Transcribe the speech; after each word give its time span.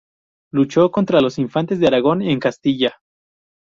Luchó 0.51 0.89
contra 0.89 1.21
los 1.21 1.37
Infantes 1.37 1.79
de 1.79 1.85
Aragón 1.85 2.23
en 2.23 2.39
Castilla. 2.39 2.99